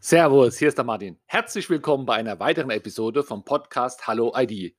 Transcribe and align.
Servus, 0.00 0.56
hier 0.56 0.68
ist 0.68 0.78
der 0.78 0.84
Martin. 0.84 1.18
Herzlich 1.26 1.68
willkommen 1.68 2.06
bei 2.06 2.14
einer 2.14 2.38
weiteren 2.38 2.70
Episode 2.70 3.24
vom 3.24 3.44
Podcast 3.44 4.06
Hallo 4.06 4.32
ID. 4.36 4.76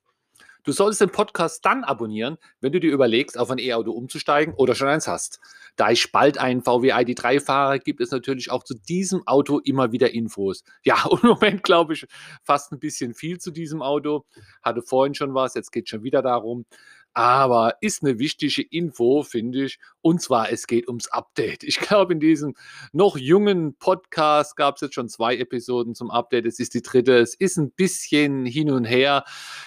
Du 0.64 0.72
solltest 0.72 1.02
den 1.02 1.12
Podcast 1.12 1.66
dann 1.66 1.84
abonnieren, 1.84 2.38
wenn 2.62 2.72
du 2.72 2.80
dir 2.80 2.94
überlegst, 2.94 3.38
auf 3.38 3.52
ein 3.52 3.60
E-Auto 3.60 3.92
umzusteigen 3.92 4.54
oder 4.54 4.76
schon 4.76 4.88
eins 4.88 5.10
hast. 5.10 5.42
Da 5.76 5.92
ich 5.92 6.14
bald 6.14 6.38
einen 6.38 6.62
VW 6.62 6.94
ID3 6.94 7.42
fahre, 7.42 7.80
gibt 7.80 8.00
es 8.00 8.12
natürlich 8.12 8.50
auch 8.50 8.64
zu 8.64 8.76
diesem 8.76 9.28
Auto 9.28 9.60
immer 9.60 9.92
wieder 9.92 10.14
Infos. 10.14 10.64
Ja, 10.86 11.04
und 11.10 11.22
im 11.24 11.32
Moment 11.32 11.64
glaube 11.64 11.96
ich 11.96 12.08
fast 12.46 12.72
ein 12.72 12.80
bisschen 12.80 13.14
viel 13.14 13.40
zu 13.40 13.52
diesem 13.52 13.82
Auto. 13.82 14.26
Hatte 14.64 14.82
vorhin 14.82 15.16
schon 15.16 15.34
was, 15.34 15.54
jetzt 15.54 15.72
geht 15.72 15.84
es 15.84 15.90
schon 15.90 16.04
wieder 16.04 16.22
darum 16.22 16.66
aber 17.14 17.76
ist 17.82 18.04
eine 18.04 18.20
wichtige 18.20 18.62
Info, 18.62 19.24
finde 19.24 19.66
ich. 19.66 19.80
Und 20.02 20.22
zwar, 20.22 20.52
es 20.52 20.68
geht 20.68 20.88
ums 20.88 21.08
Update. 21.08 21.64
Ich 21.64 21.80
glaube, 21.80 22.14
in 22.14 22.20
diesem 22.20 22.56
noch 22.92 23.18
jungen 23.18 23.76
Podcast 23.78 24.56
gab 24.56 24.76
es 24.76 24.82
jetzt 24.82 24.96
schon 24.96 25.10
zwei 25.10 25.38
Episoden 25.38 25.96
zum 25.96 26.12
Update. 26.12 26.46
Es 26.46 26.60
ist 26.60 26.74
die 26.74 26.82
dritte. 26.82 27.18
Es 27.18 27.34
ist 27.34 27.58
ein 27.58 27.72
bisschen 27.72 28.46
hin 28.46 28.72
und 28.72 28.86
her. 28.86 29.24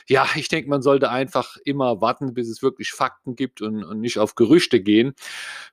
Ja, 0.07 0.29
ich 0.37 0.49
denke, 0.49 0.71
man 0.71 0.83
sollte 0.83 1.11
einfach 1.11 1.57
immer 1.65 2.01
warten, 2.01 2.35
bis 2.35 2.49
es 2.49 2.63
wirklich 2.63 2.93
Fakten 2.93 3.37
gibt 3.37 3.61
und, 3.61 3.85
und 3.85 4.01
nicht 4.01 4.19
auf 4.19 4.35
Gerüchte 4.35 4.81
gehen. 4.81 5.15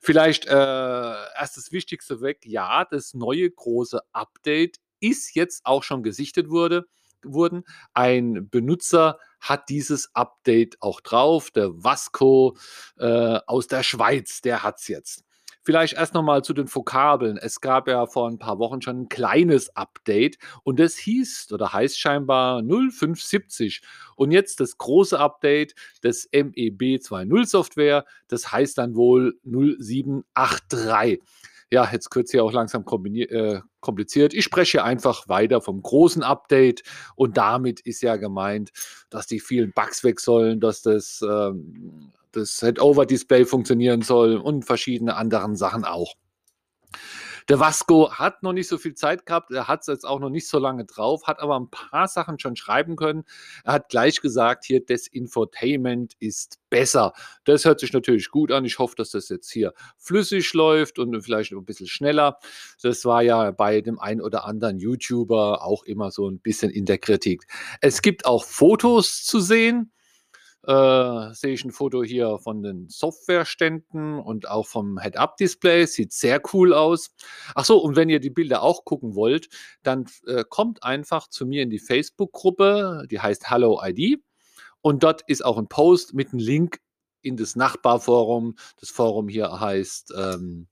Vielleicht 0.02 0.48
äh, 0.48 0.52
erst 0.52 1.58
das 1.58 1.72
Wichtigste 1.72 2.22
weg. 2.22 2.40
Ja, 2.46 2.86
das 2.86 3.14
neue 3.14 3.50
große 3.50 4.02
Update 4.12 4.78
ist 5.00 5.36
jetzt 5.36 5.66
auch 5.66 5.84
schon 5.84 6.04
gesichtet 6.04 6.50
wurde 6.50 6.86
wurden. 7.24 7.64
Ein 7.94 8.50
Benutzer 8.50 9.20
hat 9.40 9.70
dieses 9.70 10.14
Update 10.14 10.82
auch 10.82 11.02
drauf. 11.02 11.52
Der 11.52 11.70
Vasco 11.72 12.58
äh, 12.98 13.40
aus 13.48 13.68
der 13.68 13.84
Schweiz, 13.84 14.42
der 14.42 14.64
hat 14.64 14.80
es 14.80 14.88
jetzt. 14.88 15.24
Vielleicht 15.62 15.94
erst 15.94 16.14
nochmal 16.14 16.44
zu 16.44 16.54
den 16.54 16.74
Vokabeln. 16.74 17.38
Es 17.38 17.62
gab 17.62 17.88
ja 17.88 18.08
vor 18.08 18.28
ein 18.28 18.40
paar 18.40 18.60
Wochen 18.60 18.82
schon 18.82 19.02
ein 19.02 19.10
kleines 19.10 19.76
Update 19.76 20.38
und 20.64 20.80
das 20.80 20.96
hieß 20.96 21.52
oder 21.52 21.74
heißt 21.74 22.00
scheinbar 22.00 22.64
0570. 22.64 23.82
Und 24.16 24.32
jetzt 24.32 24.62
das 24.62 24.78
große 24.78 25.20
Update 25.20 25.76
des 26.04 26.28
MEB 26.32 26.98
2.0 26.98 27.46
Software, 27.46 28.06
das 28.30 28.52
heißt 28.52 28.78
dann 28.78 28.96
wohl 28.96 29.38
0783 29.44 31.22
ja, 31.72 31.88
jetzt 31.92 32.14
wird 32.16 32.26
es 32.26 32.34
ja 32.34 32.42
auch 32.42 32.52
langsam 32.52 32.84
äh, 32.84 33.62
kompliziert. 33.80 34.34
Ich 34.34 34.44
spreche 34.44 34.84
einfach 34.84 35.28
weiter 35.28 35.62
vom 35.62 35.82
großen 35.82 36.24
Update 36.24 36.84
und 37.16 37.38
damit 37.38 37.80
ist 37.82 38.02
ja 38.02 38.16
gemeint, 38.16 38.72
dass 39.10 39.28
die 39.28 39.40
vielen 39.40 39.72
Bugs 39.74 40.04
weg 40.04 40.20
sollen, 40.20 40.60
dass 40.60 40.82
das, 40.82 41.22
ähm, 41.22 42.12
das 42.32 42.60
Head-Over-Display 42.60 43.46
funktionieren 43.46 44.02
soll 44.02 44.38
und 44.38 44.66
verschiedene 44.66 45.16
anderen 45.16 45.56
Sachen 45.56 45.86
auch. 45.86 46.16
Der 47.50 47.60
Vasco 47.60 48.12
hat 48.12 48.44
noch 48.44 48.54
nicht 48.54 48.68
so 48.68 48.78
viel 48.78 48.94
Zeit 48.94 49.26
gehabt, 49.26 49.50
er 49.50 49.68
hat 49.68 49.82
es 49.82 49.88
jetzt 49.88 50.06
auch 50.06 50.20
noch 50.20 50.30
nicht 50.30 50.48
so 50.48 50.60
lange 50.60 50.86
drauf, 50.86 51.24
hat 51.26 51.40
aber 51.40 51.60
ein 51.60 51.72
paar 51.72 52.08
Sachen 52.08 52.38
schon 52.38 52.56
schreiben 52.56 52.96
können. 52.96 53.24
Er 53.64 53.74
hat 53.74 53.90
gleich 53.90 54.22
gesagt, 54.22 54.66
hier 54.66 54.86
das 54.86 55.08
Infotainment 55.08 56.14
ist 56.20 56.60
besser. 56.70 57.12
Das 57.46 57.66
hört 57.66 57.80
sich 57.80 57.92
natürlich 57.92 58.30
gut 58.30 58.52
an. 58.52 58.66
Ich 58.66 58.78
hoffe, 58.78 58.94
dass 58.96 59.10
das 59.10 59.30
jetzt 59.30 59.50
hier 59.50 59.74
flüssig 59.98 60.54
läuft 60.54 61.00
und 61.00 61.20
vielleicht 61.24 61.52
ein 61.52 61.66
bisschen 61.66 61.88
schneller. 61.88 62.38
Das 62.84 63.04
war 63.06 63.24
ja 63.24 63.50
bei 63.50 63.82
dem 63.82 63.98
einen 63.98 64.22
oder 64.22 64.46
anderen 64.46 64.78
YouTuber 64.78 65.64
auch 65.64 65.84
immer 65.86 66.12
so 66.12 66.30
ein 66.30 66.40
bisschen 66.40 66.70
in 66.70 66.86
der 66.86 67.00
Kritik. 67.00 67.48
Es 67.82 68.04
gibt 68.04 68.28
auch 68.28 68.44
Fotos 68.44 69.24
zu 69.24 69.40
sehen 69.40 69.92
äh, 70.64 71.34
sehe 71.34 71.54
ich 71.54 71.64
ein 71.64 71.72
Foto 71.72 72.04
hier 72.04 72.38
von 72.40 72.62
den 72.62 72.90
Softwareständen 72.90 74.20
und 74.20 74.50
auch 74.50 74.68
vom 74.68 75.00
Head-Up-Display. 75.00 75.86
Sieht 75.86 76.14
sehr 76.14 76.42
cool 76.54 76.74
aus. 76.74 77.12
Ach 77.56 77.66
so, 77.66 77.78
und 77.80 77.96
wenn 77.96 78.10
ihr 78.10 78.20
die 78.20 78.30
Bilder 78.30 78.62
auch 78.62 78.86
gucken 78.86 79.16
wollt, 79.16 79.50
dann 79.84 80.06
äh, 80.28 80.44
kommt 80.48 80.84
einfach 80.84 81.28
zu 81.30 81.46
mir 81.46 81.64
in 81.64 81.70
die 81.70 81.80
Facebook-Gruppe, 81.80 83.06
die 83.10 83.20
heißt 83.20 83.50
Hello 83.50 83.82
ID. 83.84 84.22
Und 84.82 85.04
dort 85.04 85.24
ist 85.28 85.44
auch 85.44 85.58
ein 85.58 85.68
Post 85.68 86.14
mit 86.14 86.32
einem 86.32 86.40
Link 86.40 86.80
in 87.22 87.38
das 87.38 87.56
Nachbarforum. 87.56 88.56
Das 88.80 88.90
Forum 88.90 89.28
hier 89.28 89.60
heißt 89.60 90.14
ähm, 90.18 90.68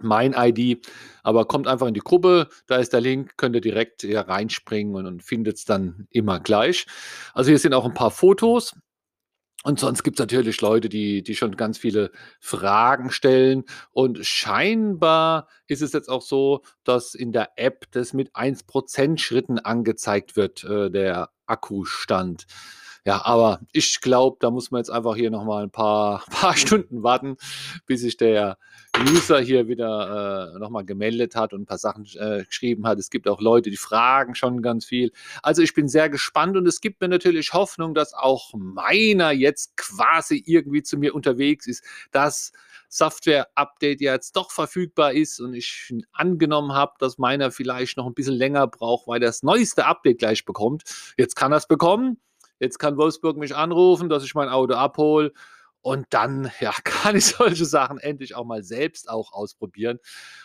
mein 0.00 0.34
ID, 0.36 0.86
aber 1.22 1.44
kommt 1.46 1.68
einfach 1.68 1.86
in 1.86 1.94
die 1.94 2.00
Gruppe, 2.00 2.48
da 2.66 2.76
ist 2.76 2.92
der 2.92 3.02
Link, 3.02 3.36
könnt 3.36 3.54
ihr 3.54 3.60
direkt 3.60 4.00
hier 4.02 4.20
reinspringen 4.20 4.94
und, 4.94 5.06
und 5.06 5.22
findet 5.22 5.58
es 5.58 5.64
dann 5.64 6.06
immer 6.10 6.40
gleich. 6.40 6.86
Also 7.34 7.50
hier 7.50 7.58
sind 7.58 7.74
auch 7.74 7.84
ein 7.84 7.94
paar 7.94 8.10
Fotos 8.10 8.74
und 9.64 9.78
sonst 9.78 10.02
gibt 10.02 10.18
es 10.18 10.22
natürlich 10.22 10.60
Leute, 10.60 10.88
die, 10.88 11.22
die 11.22 11.36
schon 11.36 11.56
ganz 11.56 11.78
viele 11.78 12.10
Fragen 12.40 13.10
stellen. 13.10 13.64
Und 13.92 14.24
scheinbar 14.26 15.48
ist 15.68 15.82
es 15.82 15.92
jetzt 15.92 16.08
auch 16.08 16.22
so, 16.22 16.62
dass 16.84 17.14
in 17.14 17.32
der 17.32 17.50
App 17.56 17.86
das 17.92 18.12
mit 18.12 18.34
1% 18.34 19.18
Schritten 19.18 19.58
angezeigt 19.58 20.36
wird, 20.36 20.64
äh, 20.64 20.90
der 20.90 21.30
Akkustand. 21.46 22.46
Ja, 23.04 23.24
aber 23.24 23.60
ich 23.72 24.00
glaube, 24.00 24.36
da 24.38 24.50
muss 24.50 24.70
man 24.70 24.78
jetzt 24.78 24.90
einfach 24.90 25.16
hier 25.16 25.30
nochmal 25.32 25.64
ein 25.64 25.70
paar, 25.70 26.24
paar 26.30 26.56
Stunden 26.56 27.02
warten, 27.02 27.36
bis 27.86 28.02
sich 28.02 28.16
der 28.16 28.58
User 29.10 29.40
hier 29.40 29.66
wieder 29.66 30.52
äh, 30.54 30.58
nochmal 30.60 30.84
gemeldet 30.84 31.34
hat 31.34 31.52
und 31.52 31.62
ein 31.62 31.66
paar 31.66 31.78
Sachen 31.78 32.06
äh, 32.14 32.44
geschrieben 32.44 32.86
hat. 32.86 33.00
Es 33.00 33.10
gibt 33.10 33.26
auch 33.26 33.40
Leute, 33.40 33.70
die 33.70 33.76
fragen 33.76 34.36
schon 34.36 34.62
ganz 34.62 34.84
viel. 34.84 35.10
Also 35.42 35.62
ich 35.62 35.74
bin 35.74 35.88
sehr 35.88 36.10
gespannt 36.10 36.56
und 36.56 36.66
es 36.68 36.80
gibt 36.80 37.00
mir 37.00 37.08
natürlich 37.08 37.52
Hoffnung, 37.52 37.94
dass 37.94 38.14
auch 38.14 38.52
meiner 38.54 39.32
jetzt 39.32 39.76
quasi 39.76 40.40
irgendwie 40.46 40.84
zu 40.84 40.96
mir 40.96 41.14
unterwegs 41.14 41.66
ist, 41.66 41.82
dass 42.12 42.52
Software-Update 42.88 44.00
jetzt 44.00 44.36
doch 44.36 44.52
verfügbar 44.52 45.12
ist 45.12 45.40
und 45.40 45.54
ich 45.54 45.92
angenommen 46.12 46.72
habe, 46.72 46.92
dass 47.00 47.18
meiner 47.18 47.50
vielleicht 47.50 47.96
noch 47.96 48.06
ein 48.06 48.14
bisschen 48.14 48.34
länger 48.34 48.68
braucht, 48.68 49.08
weil 49.08 49.18
das 49.18 49.42
neueste 49.42 49.86
Update 49.86 50.18
gleich 50.18 50.44
bekommt. 50.44 50.84
Jetzt 51.16 51.34
kann 51.34 51.52
er 51.52 51.58
es 51.58 51.66
bekommen. 51.66 52.18
Jetzt 52.62 52.78
kann 52.78 52.96
Wolfsburg 52.96 53.36
mich 53.38 53.56
anrufen, 53.56 54.08
dass 54.08 54.22
ich 54.22 54.36
mein 54.36 54.48
Auto 54.48 54.74
abhole. 54.74 55.32
Und 55.80 56.06
dann 56.10 56.52
ja, 56.60 56.72
kann 56.84 57.16
ich 57.16 57.26
solche 57.26 57.64
Sachen 57.64 57.98
endlich 57.98 58.36
auch 58.36 58.44
mal 58.44 58.62
selbst 58.62 59.10
auch 59.10 59.32
ausprobieren 59.32 59.98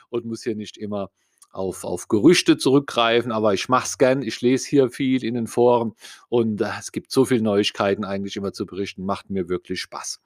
und 0.10 0.26
muss 0.26 0.42
hier 0.42 0.56
nicht 0.56 0.78
immer 0.78 1.12
auf, 1.52 1.84
auf 1.84 2.08
Gerüchte 2.08 2.58
zurückgreifen, 2.58 3.32
aber 3.32 3.54
ich 3.54 3.70
mache 3.70 3.86
es 3.86 4.00
gern. 4.00 4.24
Ich 4.24 4.42
lese 4.42 4.68
hier 4.68 4.90
viel 4.90 5.24
in 5.24 5.36
den 5.36 5.46
Foren 5.46 5.94
und 6.28 6.60
äh, 6.60 6.72
es 6.80 6.92
gibt 6.92 7.12
so 7.12 7.24
viele 7.24 7.44
Neuigkeiten 7.44 8.04
eigentlich 8.04 8.36
immer 8.36 8.52
zu 8.52 8.66
berichten. 8.66 9.06
Macht 9.06 9.30
mir 9.30 9.48
wirklich 9.48 9.80
Spaß. 9.82 10.20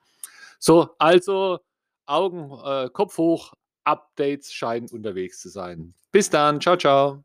So, 0.58 0.88
also 0.98 1.60
Augen, 2.06 2.58
äh, 2.64 2.88
Kopf 2.90 3.18
hoch, 3.18 3.52
Updates 3.84 4.50
scheinen 4.50 4.88
unterwegs 4.88 5.40
zu 5.40 5.50
sein. 5.50 5.92
Bis 6.10 6.30
dann, 6.30 6.58
ciao, 6.58 6.78
ciao. 6.78 7.22